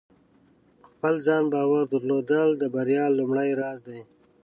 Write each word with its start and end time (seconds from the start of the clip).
په 0.81 0.85
خپل 0.93 1.15
ځان 1.27 1.43
باور 1.53 1.83
درلودل 1.93 2.49
د 2.57 2.63
بریا 2.75 3.05
لومړۍ 3.19 3.49
راز 3.61 3.79
دی. 3.87 3.99